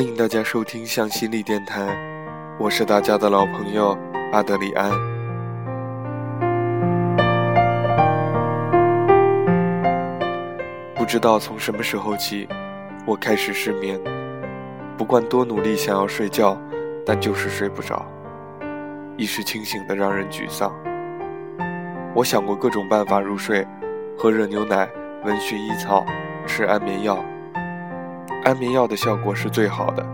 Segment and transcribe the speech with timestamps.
[0.00, 1.94] 欢迎大家收听向心力电台，
[2.58, 3.94] 我是大家的老朋友
[4.32, 4.90] 阿德里安。
[10.94, 12.48] 不知道从什么时候起，
[13.04, 14.00] 我开始失眠，
[14.96, 16.58] 不管多努力想要睡觉，
[17.04, 18.02] 但就是睡不着，
[19.18, 20.74] 意识清醒的让人沮丧。
[22.14, 23.68] 我想过各种办法入睡，
[24.16, 24.88] 喝热牛奶，
[25.24, 26.06] 闻薰衣草，
[26.46, 27.22] 吃安眠药。
[28.42, 30.04] 安眠药的效果是最好的，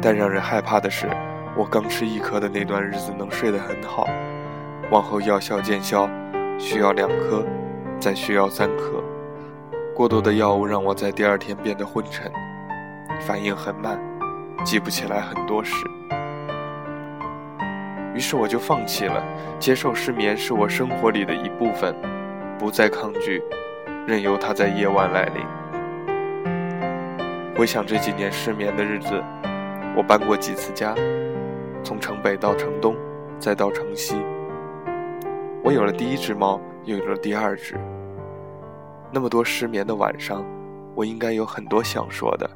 [0.00, 1.08] 但让人害怕的是，
[1.56, 4.06] 我刚吃一颗的那段日子能睡得很好，
[4.88, 6.08] 往后药效见效，
[6.58, 7.44] 需要两颗，
[7.98, 9.02] 再需要三颗。
[9.96, 12.30] 过多的药物让我在第二天变得昏沉，
[13.20, 13.98] 反应很慢，
[14.64, 15.84] 记不起来很多事。
[18.14, 19.20] 于是我就放弃了，
[19.58, 21.96] 接受失眠是我生活里的一部分，
[22.60, 23.42] 不再抗拒，
[24.06, 25.44] 任由它在夜晚来临。
[27.60, 29.22] 回想这几年失眠的日子，
[29.94, 30.94] 我搬过几次家，
[31.84, 32.96] 从城北到城东，
[33.38, 34.16] 再到城西。
[35.62, 37.78] 我有了第一只猫，又有了第二只。
[39.12, 40.42] 那么多失眠的晚上，
[40.94, 42.48] 我应该有很多想说的，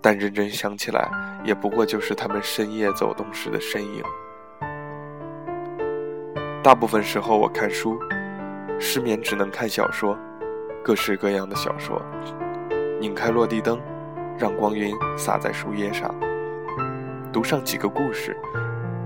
[0.00, 1.08] 但认真想起来，
[1.44, 4.02] 也不过就是他们深夜走动时的身影。
[6.60, 7.96] 大部分时候我看书，
[8.80, 10.18] 失眠只能看小说，
[10.82, 12.02] 各式各样的小说，
[13.00, 13.80] 拧开落地灯。
[14.38, 16.14] 让光晕洒在书页上，
[17.32, 18.36] 读上几个故事。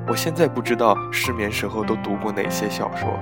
[0.06, 3.18] 我现在不知道失眠时候都读过哪些小说，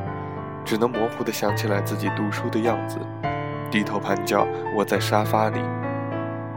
[0.65, 2.99] 只能模糊地想起来自己读书的样子。
[3.71, 4.45] 低头盘脚
[4.75, 5.61] 窝在沙发里，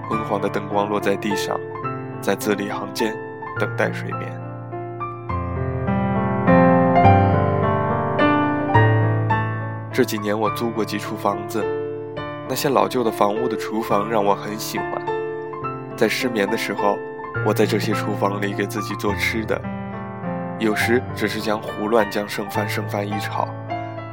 [0.09, 1.55] 昏黄的灯光落在地上，
[2.19, 3.15] 在字里行间
[3.59, 4.41] 等待睡眠。
[9.91, 11.63] 这几年我租过几处房子，
[12.49, 15.12] 那些老旧的房屋的厨房让我很喜欢。
[16.03, 16.99] 在失眠的时候，
[17.45, 19.57] 我在这些厨房里给自己做吃的，
[20.59, 23.47] 有时只是将胡乱将剩饭剩饭一炒，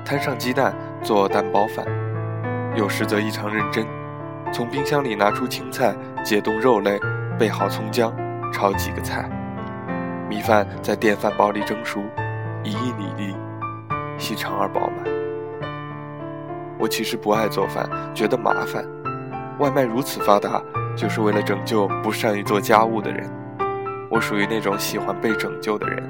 [0.04, 1.84] 摊上鸡蛋做蛋包饭；
[2.76, 3.84] 有时则异常认真，
[4.52, 5.92] 从冰箱里拿出青菜，
[6.22, 6.96] 解冻肉类，
[7.36, 8.14] 备好葱姜，
[8.52, 9.28] 炒几个菜。
[10.28, 11.98] 米饭在电饭煲里蒸熟，
[12.62, 13.36] 一粒一粒，
[14.16, 15.12] 细长而饱满。
[16.78, 18.86] 我其实不爱做饭，觉得麻烦，
[19.58, 20.62] 外卖如此发达。
[20.96, 23.30] 就是为了拯救不善于做家务的人，
[24.10, 26.08] 我属于那种喜欢被拯救的人，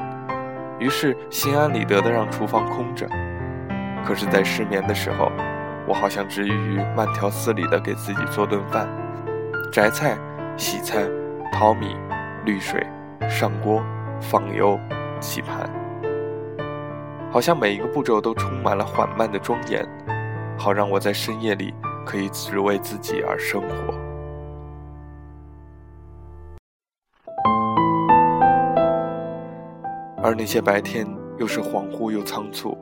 [0.78, 3.06] 于是心安理得地让厨房空着。
[4.04, 5.30] 可是，在失眠的时候，
[5.86, 8.88] 我好像执于慢条斯理地给自己做顿饭：
[9.70, 10.16] 摘菜、
[10.56, 11.06] 洗菜、
[11.52, 11.94] 淘米、
[12.44, 12.84] 滤水、
[13.28, 13.84] 上锅、
[14.20, 14.78] 放油、
[15.20, 15.70] 洗盘，
[17.30, 19.86] 好像每一个步骤都充满了缓慢的庄严，
[20.58, 21.74] 好让我在深夜里
[22.06, 24.09] 可以只为自己而生活。
[30.22, 31.06] 而那些白天
[31.38, 32.76] 又是恍惚又仓促，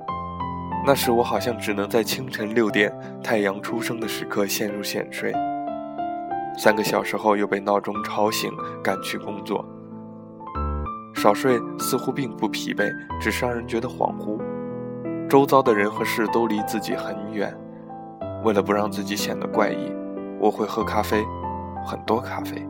[0.84, 5.32] 那时我好像只能在清晨六点太阳出生的时刻陷入浅睡，
[6.56, 8.50] 三个小时后又被闹钟吵醒
[8.82, 9.64] 赶去工作。
[11.14, 14.40] 少睡似乎并不疲惫，只是让人觉得恍惚，
[15.28, 17.56] 周遭的人和事都离自己很远。
[18.44, 19.92] 为了不让自己显得怪异，
[20.40, 21.24] 我会喝咖啡，
[21.84, 22.66] 很多咖啡，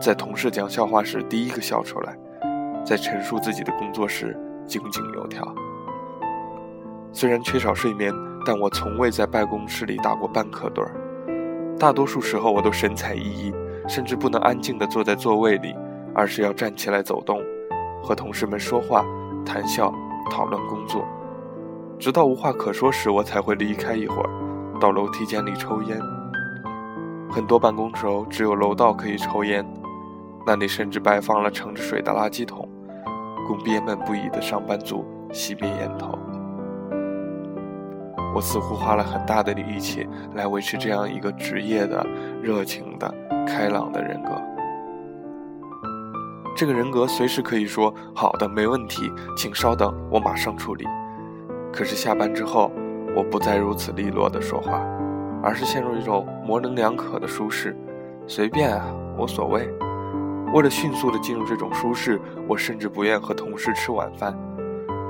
[0.00, 2.16] 在同事讲笑话时第一个笑出来。
[2.88, 4.34] 在陈述自己的工作时
[4.66, 5.46] 井井有条。
[7.12, 8.10] 虽然缺少睡眠，
[8.46, 11.76] 但我从未在办公室里打过半刻盹儿。
[11.78, 13.54] 大多数时候我都神采奕奕，
[13.86, 15.76] 甚至不能安静地坐在座位里，
[16.14, 17.42] 而是要站起来走动，
[18.02, 19.04] 和同事们说话、
[19.44, 19.92] 谈笑、
[20.30, 21.06] 讨论工作。
[21.98, 24.30] 直到无话可说时，我才会离开一会儿，
[24.80, 26.00] 到楼梯间里抽烟。
[27.28, 29.62] 很多办公楼只有楼道可以抽烟，
[30.46, 32.66] 那里甚至摆放了盛着水的垃圾桶。
[33.48, 36.16] 供憋闷不已的上班族熄灭烟头。
[38.34, 42.06] 我似乎花了很大的力气来维持这样一个职业的、
[42.42, 43.12] 热情的、
[43.46, 44.30] 开朗的人格。
[46.54, 50.84] 这个人格随时可以说“好的，没问题，请稍等，我马上处理”。
[51.72, 52.70] 可是下班之后，
[53.16, 54.84] 我不再如此利落的说话，
[55.42, 57.76] 而是陷入一种模棱两可的舒适，
[58.26, 59.68] 随便啊，无所谓。
[60.54, 64.36] 为了迅速的进入这种舒适，我甚至不愿和同事吃晚饭，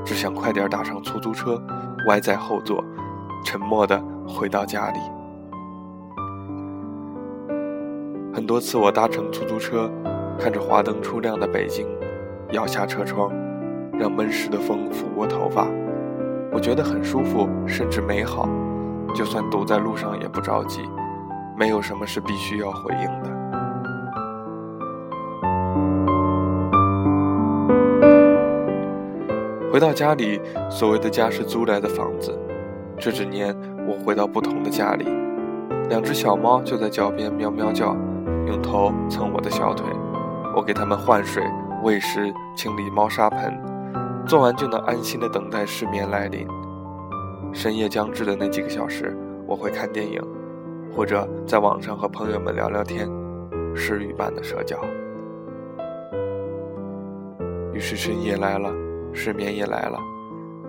[0.04, 1.62] 只想快点打上出租车，
[2.08, 2.84] 歪在后座，
[3.44, 4.98] 沉默地回到家里。
[8.32, 9.90] 很多次我搭乘出租车，
[10.38, 11.86] 看着华灯初亮的北京，
[12.52, 13.30] 摇下车窗，
[13.92, 15.66] 让闷湿的风拂过头发，
[16.52, 18.48] 我觉得很舒服，甚至美好。
[19.14, 20.82] 就算堵在路上也不着急，
[21.56, 23.37] 没有什么是必须要回应的。
[29.78, 32.36] 回到家里，所谓的家是租来的房子。
[32.98, 35.04] 这几年，我回到不同的家里，
[35.88, 37.96] 两只小猫就在脚边喵喵叫，
[38.48, 39.86] 用头蹭我的小腿。
[40.56, 41.44] 我给它们换水、
[41.84, 43.56] 喂食、清理猫砂盆，
[44.26, 46.44] 做完就能安心的等待失眠来临。
[47.52, 49.16] 深夜将至的那几个小时，
[49.46, 50.20] 我会看电影，
[50.92, 53.08] 或者在网上和朋友们聊聊天，
[53.76, 54.76] 失语般的社交。
[57.72, 58.72] 于是深夜来了，
[59.12, 59.98] 失眠也来了。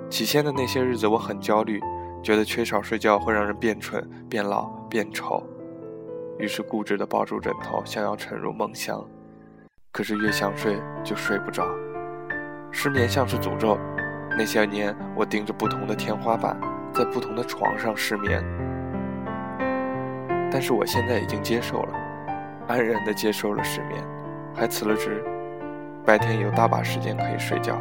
[0.09, 1.79] 起先的那些日子，我很焦虑，
[2.23, 5.43] 觉得缺少睡觉会让人变蠢、变老、变丑，
[6.39, 9.05] 于是固执地抱住枕头，想要沉入梦乡。
[9.91, 11.65] 可是越想睡就睡不着，
[12.71, 13.77] 失眠像是诅咒。
[14.37, 16.59] 那些年，我盯着不同的天花板，
[16.93, 18.43] 在不同的床上失眠。
[20.51, 21.93] 但是我现在已经接受了，
[22.67, 24.03] 安然地接受了失眠，
[24.55, 25.23] 还辞了职。
[26.05, 27.79] 白天有大把时间可以睡觉，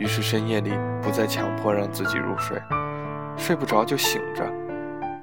[0.00, 2.58] 于是深夜里不再强迫让自己入睡，
[3.36, 4.42] 睡不着就醒着，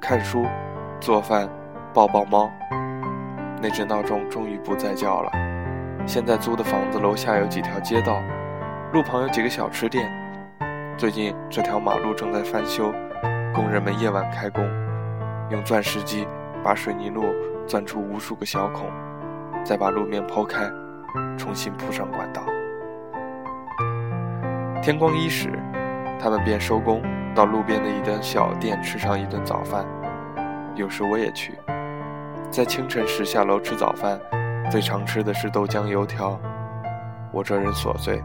[0.00, 0.46] 看书、
[1.00, 1.48] 做饭、
[1.92, 2.48] 抱抱猫。
[3.60, 5.32] 那只闹钟终于不再叫了。
[6.06, 8.22] 现在租的房子楼下有几条街道，
[8.92, 10.08] 路旁有几个小吃店。
[10.96, 12.92] 最近这条马路正在翻修，
[13.52, 14.64] 工人们夜晚开工，
[15.50, 16.24] 用钻石机
[16.62, 17.34] 把水泥路
[17.66, 18.88] 钻出无数个小孔，
[19.64, 20.70] 再把路面剖开，
[21.36, 22.42] 重新铺上管道。
[24.88, 25.50] 天光一时，
[26.18, 27.02] 他们便收工，
[27.34, 29.86] 到路边的一家小店吃上一顿早饭。
[30.74, 31.58] 有时我也去，
[32.50, 34.18] 在清晨时下楼吃早饭，
[34.70, 36.40] 最常吃的是豆浆油条。
[37.34, 38.22] 我这人琐碎。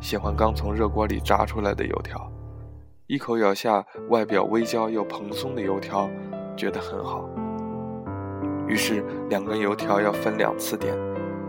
[0.00, 2.32] 喜欢刚从热锅里炸出来的油条，
[3.06, 6.08] 一口咬下外表微焦又蓬松的油条，
[6.56, 7.28] 觉得很好。
[8.66, 10.96] 于是两根油条要分两次点，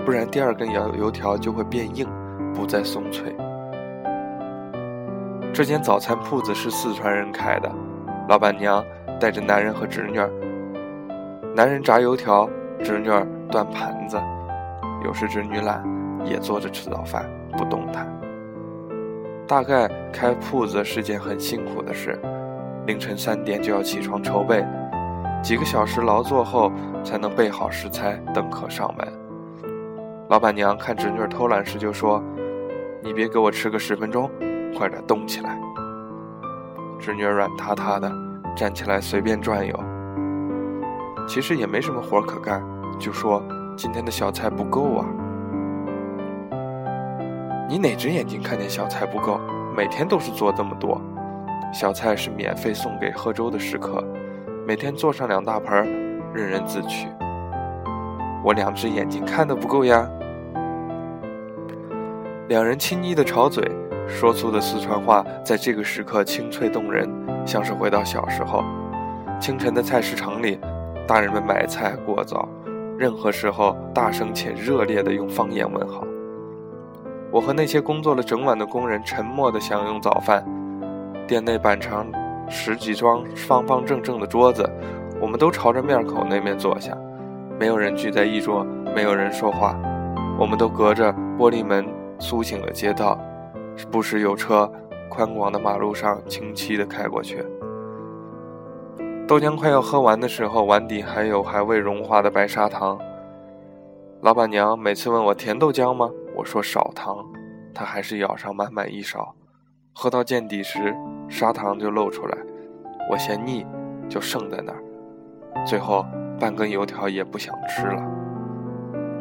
[0.05, 2.05] 不然第二根油油条就会变硬，
[2.53, 3.33] 不再松脆。
[5.55, 7.71] 这间早餐铺子是四川人开的，
[8.27, 8.85] 老板娘
[9.17, 10.29] 带着男人和侄女儿，
[11.55, 12.49] 男人炸油条，
[12.83, 14.21] 侄女儿端盘子，
[15.05, 15.81] 有时侄女懒，
[16.25, 17.25] 也坐着吃早饭，
[17.57, 18.05] 不动弹。
[19.47, 22.19] 大概开铺子是件很辛苦的事，
[22.85, 24.61] 凌晨三点就要起床筹备，
[25.41, 26.69] 几个小时劳作后
[27.01, 29.07] 才能备好食材等客上门。
[30.27, 32.21] 老板娘看侄女偷懒时就说
[33.01, 34.29] ：“你别给我吃个十分钟，
[34.77, 35.59] 快点动起来。”
[36.99, 38.11] 侄女软塌塌的
[38.55, 39.79] 站起来随便转悠，
[41.27, 42.63] 其实也没什么活可干，
[42.99, 43.43] 就说
[43.77, 45.05] 今天的小菜不够啊。
[47.67, 49.39] 你哪只眼睛看见小菜不够？
[49.75, 51.01] 每天都是做这么多，
[51.73, 54.01] 小菜是免费送给喝粥的食客，
[54.65, 55.83] 每天做上两大盆，
[56.33, 57.07] 任人自取。
[58.43, 60.07] 我两只眼睛看的不够呀。
[62.47, 63.69] 两人轻昵的吵嘴，
[64.07, 67.09] 说出的四川话在这个时刻清脆动人，
[67.45, 68.63] 像是回到小时候。
[69.39, 70.59] 清晨的菜市场里，
[71.05, 72.47] 大人们买菜过早，
[72.97, 76.03] 任何时候大声且热烈地用方言问好。
[77.31, 80.45] 我和那些工作了整晚的工人沉默地享用早饭。
[81.27, 82.07] 店内板长
[82.47, 84.63] 十几张方方正正的桌子，
[85.19, 86.95] 我们都朝着面口那面坐下，
[87.59, 89.77] 没有人聚在一桌，没有人说话。
[90.39, 91.85] 我们都隔着玻璃门
[92.19, 93.19] 苏醒了街道，
[93.91, 94.71] 不时有车
[95.09, 97.45] 宽广的马路上清晰的开过去。
[99.27, 102.99] 豆浆快要喝完的时候，碗底还有还未融化的白砂糖。
[104.21, 106.09] 老板娘每次问我甜豆浆吗？
[106.35, 107.25] 我说少糖，
[107.73, 109.33] 他还是舀上满满一勺，
[109.93, 110.95] 喝到见底时，
[111.27, 112.37] 砂糖就露出来。
[113.09, 113.65] 我嫌腻，
[114.07, 114.83] 就剩在那儿。
[115.65, 116.05] 最后
[116.39, 118.01] 半根油条也不想吃了，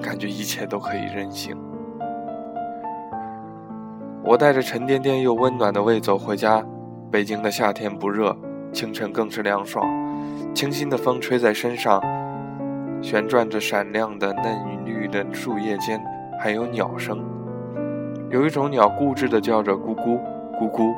[0.02, 1.56] 感觉一切都可以任性。
[4.26, 6.64] 我带着沉甸甸又温暖的胃走回家。
[7.12, 8.34] 北京的夏天不热，
[8.72, 9.86] 清晨更是凉爽，
[10.54, 12.02] 清新的风吹在身上，
[13.02, 16.02] 旋转着闪亮的嫩绿的树叶间。
[16.40, 17.22] 还有鸟声，
[18.30, 20.18] 有一种鸟固执地叫着“咕咕
[20.58, 20.92] 咕咕”，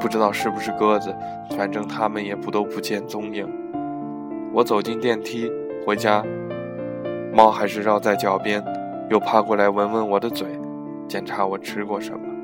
[0.00, 1.14] 不知道是不是鸽子，
[1.56, 3.46] 反正它们也不都不见踪影。
[4.52, 5.50] 我走进电梯
[5.84, 6.24] 回家，
[7.34, 8.64] 猫还是绕在脚边，
[9.10, 10.48] 又趴过来闻闻我的嘴，
[11.06, 12.35] 检查我吃过什么。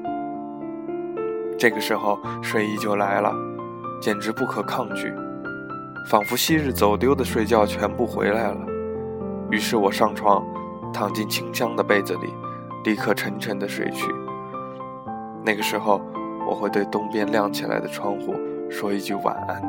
[1.62, 3.32] 这个时候睡意就来了，
[4.00, 5.14] 简直不可抗拒，
[6.10, 8.66] 仿佛昔日走丢的睡觉全部回来了。
[9.48, 10.44] 于是我上床。
[10.92, 12.34] 躺进清香的被子里，
[12.84, 14.12] 立刻沉沉的睡去。
[15.44, 16.00] 那个时候，
[16.48, 18.34] 我会对东边亮起来的窗户
[18.68, 19.62] 说一句晚安，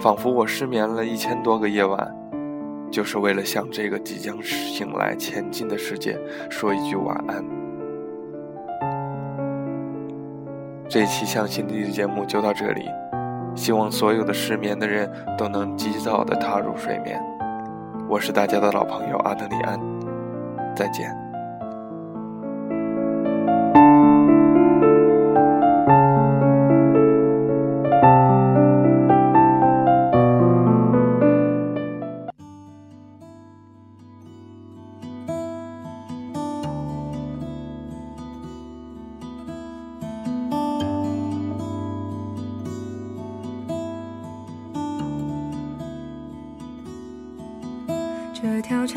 [0.00, 2.08] 仿佛我失眠了一千多个夜晚，
[2.88, 6.16] 就是为了向这个即将醒来前进的世界
[6.48, 7.59] 说一句晚安。
[10.90, 12.90] 这一期向心力的节目就到这里，
[13.54, 17.22] 希望所有的失眠的人都能及早的踏入睡眠。
[18.08, 19.78] 我是大家的老朋友阿德里安，
[20.74, 21.29] 再见。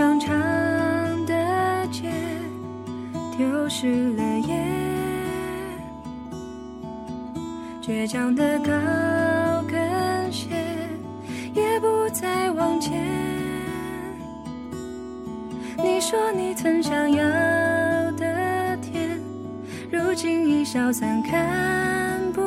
[0.04, 2.12] 长长的街
[3.38, 4.62] 丢失了夜，
[7.82, 10.50] 倔强的高跟鞋
[11.54, 13.02] 也不再往前。
[15.78, 17.24] 你说你曾想要
[18.18, 19.18] 的天，
[19.90, 22.42] 如今已消散看不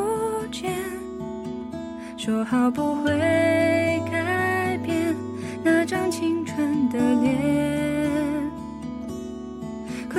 [0.53, 0.75] 见。
[2.19, 3.99] 说好不会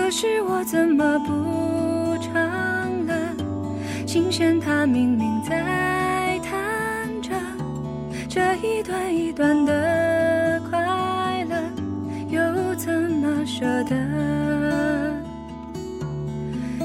[0.07, 2.33] 可是我怎么不唱
[3.07, 3.13] 了？
[4.05, 7.31] 琴弦它明明在弹着，
[8.29, 11.57] 这一段一段的快乐，
[12.29, 13.97] 又怎么舍得？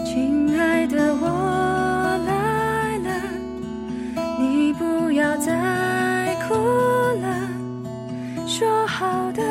[0.05, 3.09] 亲爱的，我来了，
[4.41, 6.55] 你不要再哭
[7.21, 7.49] 了。
[8.49, 9.42] 说好的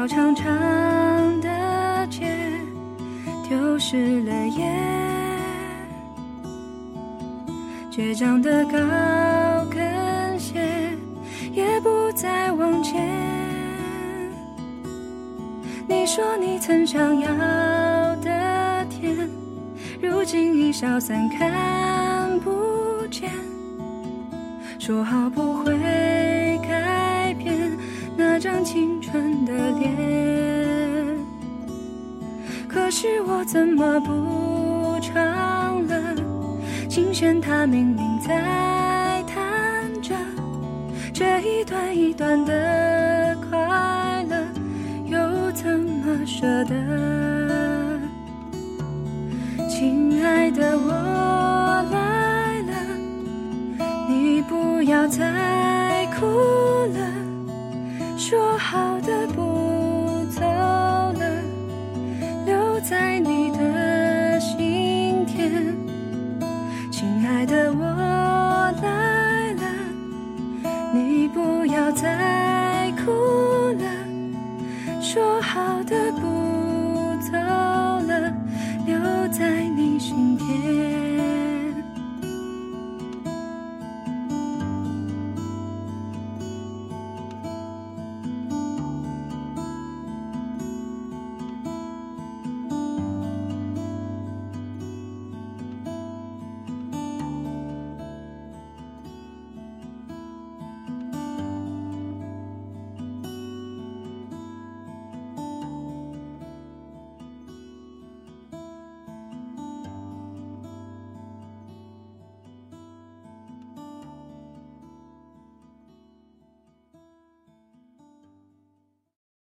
[0.00, 2.24] 条长长的街
[3.46, 4.66] 丢失了夜，
[7.90, 8.78] 倔强的高
[9.70, 10.58] 跟鞋
[11.52, 13.06] 也不再往前。
[15.86, 17.28] 你说你曾想要
[18.22, 19.28] 的天，
[20.00, 23.30] 如今已消散看不见。
[24.78, 25.74] 说好不会
[26.62, 27.70] 改变
[28.16, 29.92] 那张青春的脸，
[32.68, 36.14] 可是我怎么不唱了？
[36.88, 40.14] 琴弦它明明在弹着，
[41.12, 44.36] 这一段一段的快乐，
[45.06, 46.76] 又怎么舍得？
[49.68, 50.92] 亲爱的，我
[51.90, 52.72] 来了。
[54.08, 56.26] 你不要再哭
[56.94, 57.10] 了，
[58.16, 58.89] 说好